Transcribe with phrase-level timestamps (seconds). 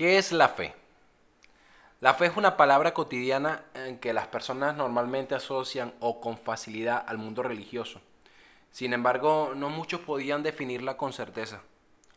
[0.00, 0.74] ¿Qué es la fe?
[2.00, 7.04] La fe es una palabra cotidiana en que las personas normalmente asocian o con facilidad
[7.06, 8.00] al mundo religioso.
[8.70, 11.60] Sin embargo, no muchos podían definirla con certeza.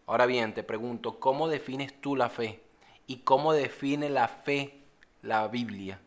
[0.06, 2.64] Ahora bien, te pregunto, ¿cómo defines tú la fe?
[3.06, 4.80] ¿Y cómo define la fe
[5.22, 6.00] la Biblia?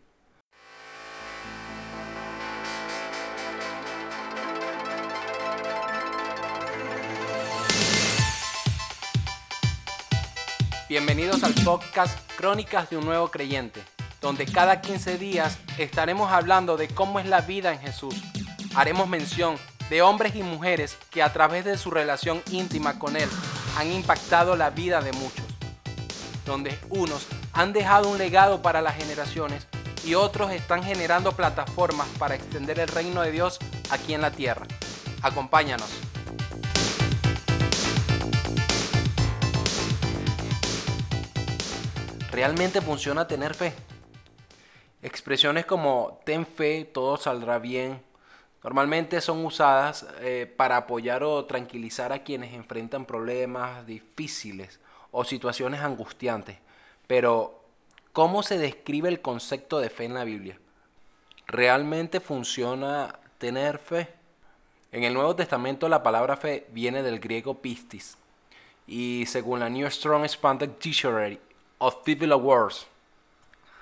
[10.99, 13.83] Bienvenidos al podcast Crónicas de un Nuevo Creyente,
[14.23, 18.15] donde cada 15 días estaremos hablando de cómo es la vida en Jesús.
[18.75, 19.57] Haremos mención
[19.91, 23.29] de hombres y mujeres que a través de su relación íntima con Él
[23.77, 25.45] han impactado la vida de muchos,
[26.47, 29.67] donde unos han dejado un legado para las generaciones
[30.03, 33.59] y otros están generando plataformas para extender el reino de Dios
[33.91, 34.67] aquí en la tierra.
[35.21, 36.06] Acompáñanos.
[42.37, 43.73] ¿Realmente funciona tener fe?
[45.01, 48.03] Expresiones como ten fe, todo saldrá bien,
[48.63, 54.81] normalmente son usadas eh, para apoyar o tranquilizar a quienes enfrentan problemas difíciles
[55.13, 56.59] o situaciones angustiantes.
[57.07, 57.65] Pero,
[58.13, 60.59] ¿cómo se describe el concepto de fe en la Biblia?
[61.47, 64.11] ¿Realmente funciona tener fe?
[64.93, 68.19] En el Nuevo Testamento la palabra fe viene del griego pistis
[68.87, 71.41] y según la New Strong Expanded Dictionary
[71.79, 72.87] of Civil Awards.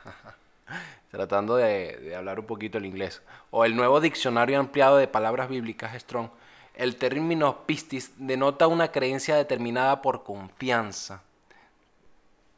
[1.10, 3.22] Tratando de, hablar un poquito el inglés.
[3.50, 6.28] O el nuevo diccionario ampliado de palabras bíblicas Strong.
[6.74, 11.22] El término pistis denota una creencia determinada por confianza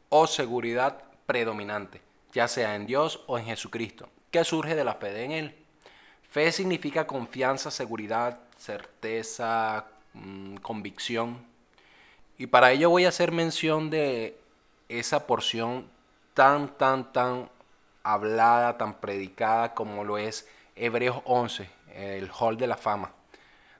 [0.09, 2.01] o seguridad predominante,
[2.33, 5.55] ya sea en Dios o en Jesucristo, que surge de la fe en Él.
[6.29, 11.37] Fe significa confianza, seguridad, certeza, mm, convicción.
[12.37, 14.37] Y para ello voy a hacer mención de
[14.89, 15.87] esa porción
[16.33, 17.49] tan, tan, tan
[18.03, 23.11] hablada, tan predicada como lo es Hebreos 11, el hall de la fama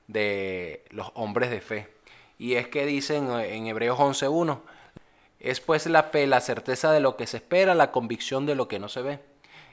[0.06, 1.88] de los hombres de fe.
[2.38, 4.60] Y es que dicen en Hebreos 11.1,
[5.40, 8.68] es pues la fe, la certeza de lo que se espera, la convicción de lo
[8.68, 9.20] que no se ve.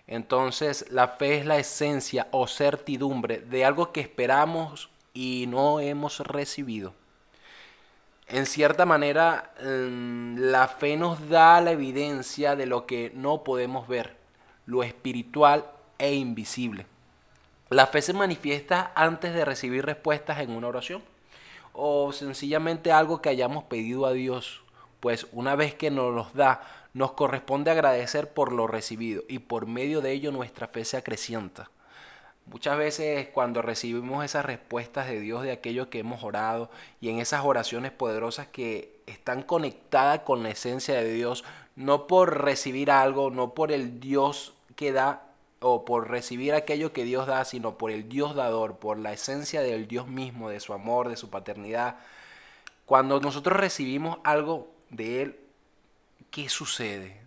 [0.07, 6.19] Entonces la fe es la esencia o certidumbre de algo que esperamos y no hemos
[6.19, 6.93] recibido
[8.27, 13.87] en cierta manera, mm, la fe nos da la evidencia de lo que no podemos
[13.87, 14.17] ver,
[14.65, 15.65] lo espiritual
[15.99, 16.87] e invisible.
[17.69, 21.03] La fe se manifiesta antes de recibir respuestas en una oración
[21.73, 24.61] o sencillamente algo que hayamos pedido a Dios,
[24.99, 26.61] pues una vez que nos los da,
[26.93, 31.69] nos corresponde agradecer por lo recibido y por medio de ello nuestra fe se acrecienta.
[32.45, 36.69] Muchas veces cuando recibimos esas respuestas de Dios de aquello que hemos orado
[37.01, 41.44] y en esas oraciones poderosas que están conectadas con la esencia de Dios,
[41.75, 45.23] no por recibir algo, no por el Dios que da
[45.59, 49.61] o por recibir aquello que Dios da, sino por el Dios dador, por la esencia
[49.61, 51.97] del Dios mismo, de su amor, de su paternidad.
[52.85, 55.39] Cuando nosotros recibimos algo de Él,
[56.29, 57.24] ¿qué sucede?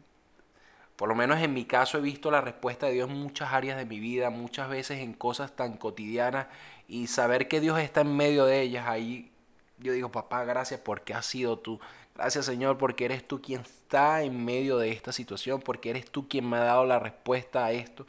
[0.99, 3.79] Por lo menos en mi caso he visto la respuesta de Dios en muchas áreas
[3.79, 6.49] de mi vida, muchas veces en cosas tan cotidianas
[6.89, 9.31] y saber que Dios está en medio de ellas, ahí
[9.79, 11.79] yo digo, papá, gracias porque has sido tú.
[12.17, 16.27] Gracias Señor porque eres tú quien está en medio de esta situación, porque eres tú
[16.27, 18.05] quien me ha dado la respuesta a esto.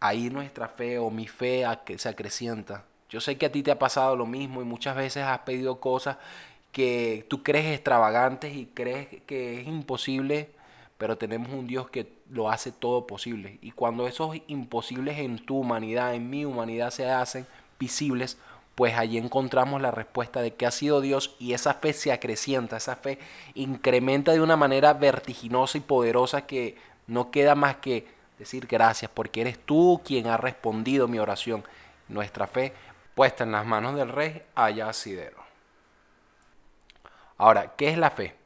[0.00, 1.64] Ahí nuestra fe o mi fe
[1.96, 2.86] se acrecienta.
[3.08, 5.78] Yo sé que a ti te ha pasado lo mismo y muchas veces has pedido
[5.78, 6.16] cosas
[6.72, 10.57] que tú crees extravagantes y crees que es imposible
[10.98, 13.58] pero tenemos un Dios que lo hace todo posible.
[13.62, 17.46] Y cuando esos imposibles en tu humanidad, en mi humanidad, se hacen
[17.78, 18.36] visibles,
[18.74, 22.76] pues allí encontramos la respuesta de que ha sido Dios y esa fe se acrecienta,
[22.76, 23.18] esa fe
[23.54, 26.76] incrementa de una manera vertiginosa y poderosa que
[27.06, 28.06] no queda más que
[28.38, 31.64] decir gracias porque eres tú quien ha respondido mi oración.
[32.08, 32.72] Nuestra fe
[33.14, 35.42] puesta en las manos del rey allá asidero.
[37.36, 38.37] Ahora, ¿qué es la fe?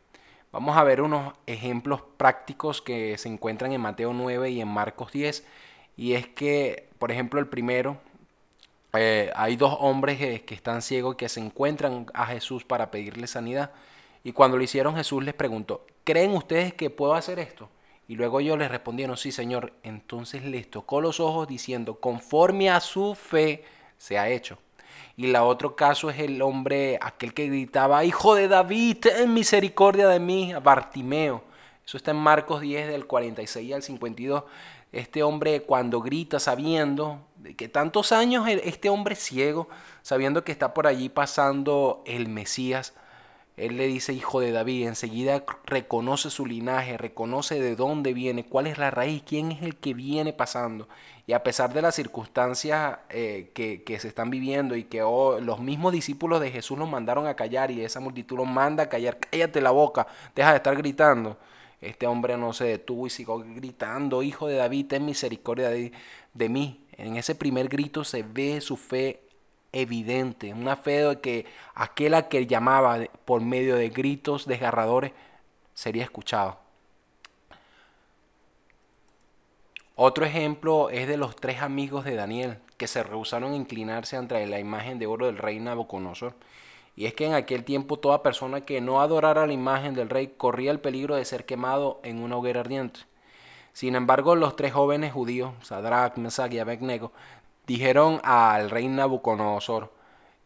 [0.53, 5.11] Vamos a ver unos ejemplos prácticos que se encuentran en Mateo 9 y en Marcos
[5.11, 5.47] 10.
[5.97, 7.97] Y es que, por ejemplo, el primero,
[8.93, 13.71] eh, hay dos hombres que, están ciegos que se encuentran a Jesús para pedirle sanidad.
[14.25, 17.71] Y cuando lo hicieron, Jesús les preguntó, ¿creen ustedes que puedo hacer esto?
[18.07, 19.73] Y luego ellos les respondieron, sí, Señor.
[19.83, 23.65] Entonces les tocó los ojos diciendo, conforme a su fe
[23.97, 24.59] se ha hecho.
[25.17, 30.09] Y la otro caso es el hombre, aquel que gritaba, Hijo de David, ten misericordia
[30.09, 31.43] de mí, Bartimeo.
[31.85, 34.45] Eso está en Marcos 10 del 46 al 52.
[34.93, 37.21] Este hombre cuando grita sabiendo
[37.57, 39.69] que tantos años este hombre ciego,
[40.03, 42.95] sabiendo que está por allí pasando el Mesías,
[43.57, 48.67] Él le dice hijo de David, enseguida reconoce su linaje, reconoce de dónde viene, cuál
[48.67, 50.89] es la raíz, quién es el que viene pasando.
[51.27, 55.61] Y a pesar de las circunstancias eh, que, se están viviendo y que oh, los
[55.61, 59.19] mismos discípulos de Jesús los mandaron a callar y esa multitud los manda a callar,
[59.19, 61.37] cállate la boca, deja de estar gritando.
[61.81, 65.93] Este hombre no se detuvo y siguió gritando, hijo de David, ten misericordia de,
[66.35, 66.85] de mí.
[66.93, 69.23] En ese primer grito se ve su fe
[69.73, 75.13] evidente, una fe de que aquel a que llamaba por medio de gritos desgarradores
[75.75, 76.62] sería escuchado.
[79.95, 84.47] Otro ejemplo es de los tres amigos de Daniel que se rehusaron a inclinarse ante
[84.47, 86.35] la imagen de oro del rey Nabucodonosor.
[86.97, 90.35] Y es que en aquel tiempo toda persona que no adorara la imagen del rey
[90.37, 93.01] corría el peligro de ser quemado en una hoguera ardiente.
[93.75, 97.13] Sin embargo, los tres jóvenes judíos, Sadrach, Mesach y Abednego,
[97.67, 99.93] dijeron al rey Nabucodonosor,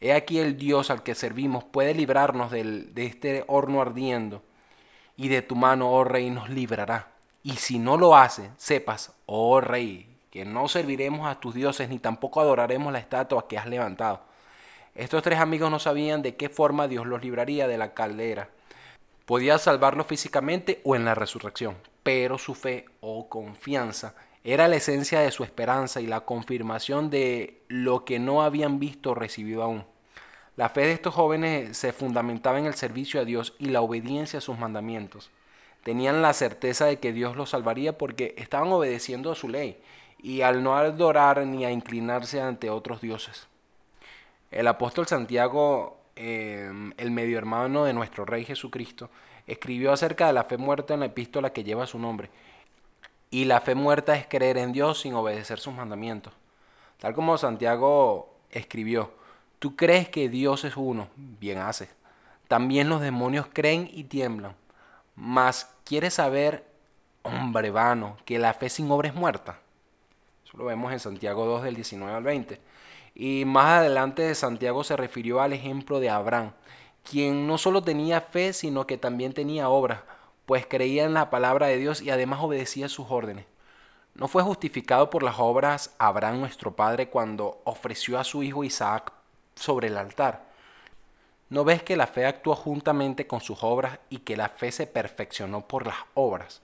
[0.01, 4.43] He aquí el Dios al que servimos puede librarnos de este horno ardiendo,
[5.17, 7.16] y de tu mano, oh rey, nos librará.
[7.47, 12.01] Y si no lo hace, sepas, oh rey, que no serviremos a tus dioses ni
[12.01, 14.25] tampoco adoraremos la estatua que has levantado.
[14.97, 18.49] Estos tres amigos no sabían de qué forma Dios los libraría de la caldera.
[19.27, 25.21] Podía salvarlos físicamente o en la resurrección, pero su fe o confianza era la esencia
[25.21, 29.85] de su esperanza y la confirmación de lo que no habían visto o recibido aún.
[30.57, 34.41] La fe de estos jóvenes se fundamentaba en el servicio a Dios y la obediencia
[34.41, 35.31] a sus mandamientos.
[35.87, 39.79] Tenían la certeza de que Dios los salvaría porque estaban obedeciendo a su ley
[40.19, 43.47] y al no adorar ni a inclinarse ante otros dioses.
[44.51, 49.11] El apóstol Santiago, em, el medio hermano de nuestro Rey Jesucristo,
[49.47, 52.31] escribió acerca de la fe muerta en la epístola que lleva su nombre
[53.31, 56.33] y la fe muerta es creer en Dios sin obedecer sus mandamientos.
[56.99, 59.13] Tal como Santiago escribió,
[59.61, 61.91] tú crees que Dios es uno, bien haces.
[62.49, 64.57] También los demonios creen y tiemblan.
[65.17, 66.65] Mas quieres saber,
[67.23, 69.59] hombre vano, que la fe sin obra es muerta.
[70.45, 72.61] Eso lo vemos en Santiago 2 del 19 al 20.
[73.15, 76.53] Y más adelante Santiago se refirió al ejemplo de Abraham,
[77.03, 80.01] quien no solo tenía fe, sino que también tenía obras
[80.47, 83.45] pues creía en la palabra de Dios y además obedecía sus órdenes.
[84.15, 89.13] ¿No fue justificado por las obras Abraham nuestro padre cuando ofreció a su hijo Isaac
[89.57, 90.46] sobre el altar?
[91.49, 94.89] ¿No ves que la fe actuó juntamente con sus obras y que la fe se
[94.89, 96.61] perfeccionó por las obras?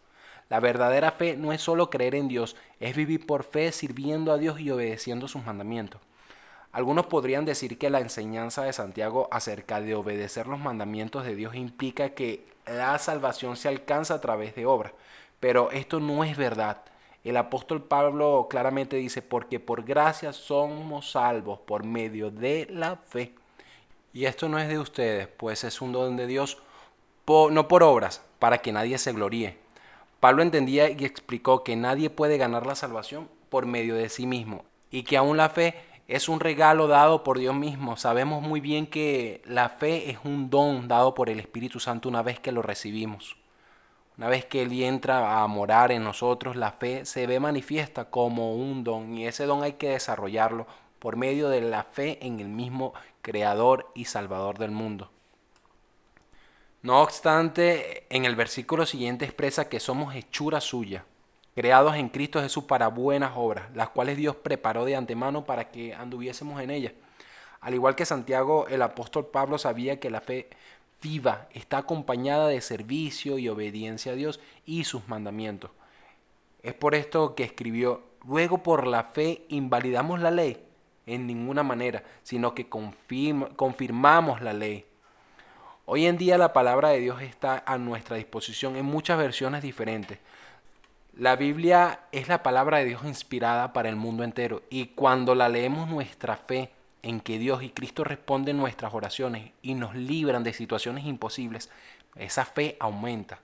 [0.48, 4.38] La verdadera fe no es solo creer en Dios, es vivir por fe sirviendo a
[4.38, 6.00] Dios y obedeciendo sus mandamientos.
[6.72, 11.54] Algunos podrían decir que la enseñanza de Santiago acerca de obedecer los mandamientos de Dios
[11.54, 14.92] implica que la salvación se alcanza a través de obras,
[15.38, 16.78] pero esto no es verdad.
[17.22, 23.36] El apóstol Pablo claramente dice, porque por gracia somos salvos por medio de la fe.
[24.12, 26.58] Y esto no es de ustedes, pues es un don de Dios,
[27.26, 29.56] no por obras, para que nadie se gloríe.
[30.20, 34.64] Pablo entendía y explicó que nadie puede ganar la salvación por medio de sí mismo,
[34.90, 35.76] y que aún la fe
[36.08, 37.96] es un regalo dado por Dios mismo.
[37.96, 42.22] Sabemos muy bien que la fe es un don dado por el Espíritu Santo una
[42.22, 43.36] vez que lo recibimos.
[44.18, 48.54] Una vez que Él entra a morar en nosotros, la fe se ve manifiesta como
[48.54, 50.66] un don y ese don hay que desarrollarlo
[51.02, 55.10] por medio de la fe en el mismo Creador y Salvador del mundo.
[56.80, 61.04] No obstante, en el versículo siguiente expresa que somos hechura suya,
[61.56, 65.92] creados en Cristo Jesús para buenas obras, las cuales Dios preparó de antemano para que
[65.92, 66.92] anduviésemos en ellas.
[67.60, 70.50] Al igual que Santiago, el apóstol Pablo sabía que la fe
[71.02, 75.72] viva está acompañada de servicio y obediencia a Dios y sus mandamientos.
[76.62, 80.68] Es por esto que escribió, luego por la fe invalidamos la ley
[81.06, 84.86] en ninguna manera, sino que confirmamos la ley.
[85.84, 90.18] Hoy en día la palabra de Dios está a nuestra disposición en muchas versiones diferentes.
[91.16, 95.48] La Biblia es la palabra de Dios inspirada para el mundo entero y cuando la
[95.48, 96.70] leemos nuestra fe
[97.02, 101.68] en que Dios y Cristo responden nuestras oraciones y nos libran de situaciones imposibles,
[102.16, 103.40] esa fe aumenta.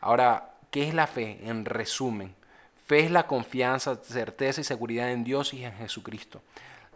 [0.00, 1.40] Ahora, ¿qué es la fe?
[1.42, 2.34] En resumen,
[2.86, 6.40] fe es la confianza, certeza y seguridad en Dios y en Jesucristo.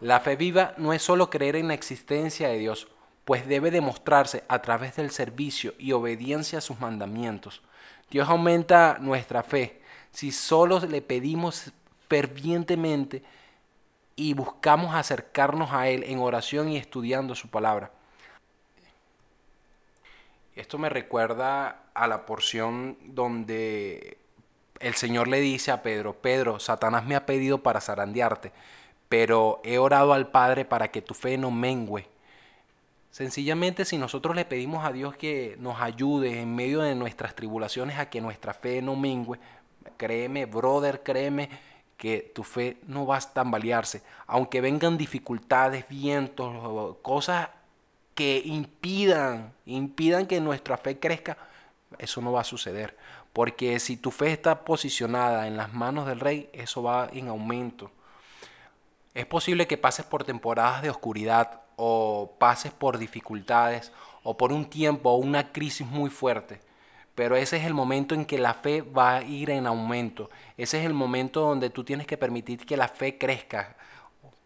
[0.01, 2.87] La fe viva no es solo creer en la existencia de Dios,
[3.25, 7.61] pues debe demostrarse a través del servicio y obediencia a sus mandamientos.
[8.09, 11.71] Dios aumenta nuestra fe si solo le pedimos
[12.07, 13.23] fervientemente
[14.15, 17.91] y buscamos acercarnos a Él en oración y estudiando su palabra.
[20.55, 24.17] Esto me recuerda a la porción donde
[24.79, 28.51] el Señor le dice a Pedro, Pedro, Satanás me ha pedido para zarandearte,
[29.09, 32.07] pero he orado al Padre para que tu fe no mengüe.
[33.11, 37.97] Sencillamente si nosotros le pedimos a Dios que nos ayude en medio de nuestras tribulaciones
[37.97, 39.39] a que nuestra fe no mingüe,
[39.97, 41.49] créeme, brother, créeme
[41.97, 44.03] que tu fe no va a tambalearse.
[44.27, 47.49] Aunque vengan dificultades, vientos, cosas
[48.13, 51.37] que impidan, impidan que nuestra fe crezca,
[51.97, 52.95] eso no va a suceder.
[53.33, 57.91] Porque si tu fe está posicionada en las manos del rey, eso va en aumento.
[59.13, 63.91] Es posible que pases por temporadas de oscuridad o pases por dificultades
[64.23, 66.61] o por un tiempo o una crisis muy fuerte.
[67.15, 70.29] Pero ese es el momento en que la fe va a ir en aumento.
[70.57, 73.75] Ese es el momento donde tú tienes que permitir que la fe crezca.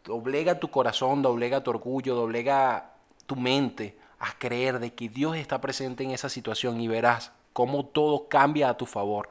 [0.03, 2.93] Doblega tu corazón, doblega tu orgullo, doblega
[3.25, 7.85] tu mente a creer de que Dios está presente en esa situación y verás cómo
[7.85, 9.29] todo cambia a tu favor.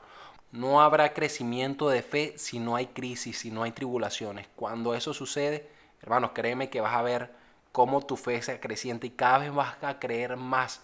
[0.52, 4.49] No habrá crecimiento de fe si no hay crisis, si no hay tribulaciones.
[4.54, 5.71] Cuando eso sucede,
[6.02, 7.32] hermanos, créeme que vas a ver
[7.73, 10.82] cómo tu fe se creciente y cada vez vas a creer más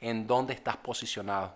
[0.00, 1.52] en dónde estás posicionado.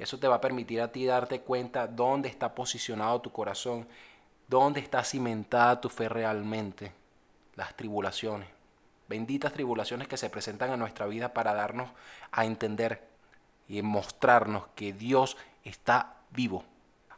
[0.00, 3.86] Eso te va a permitir a ti darte cuenta dónde está posicionado tu corazón,
[4.48, 6.92] dónde está cimentada tu fe realmente.
[7.54, 8.48] Las tribulaciones,
[9.08, 11.88] benditas tribulaciones que se presentan a nuestra vida para darnos
[12.32, 13.06] a entender
[13.68, 16.64] y mostrarnos que Dios está vivo.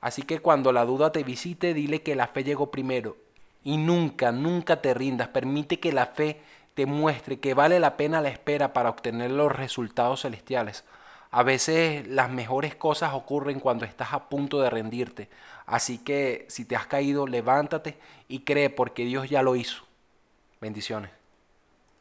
[0.00, 3.16] Así que cuando la duda te visite, dile que la fe llegó primero.
[3.64, 5.28] Y nunca, nunca te rindas.
[5.28, 6.40] Permite que la fe
[6.74, 10.84] te muestre que vale la pena la espera para obtener los resultados celestiales.
[11.30, 15.28] A veces las mejores cosas ocurren cuando estás a punto de rendirte.
[15.66, 19.84] Así que si te has caído, levántate y cree porque Dios ya lo hizo.
[20.60, 21.17] Bendiciones.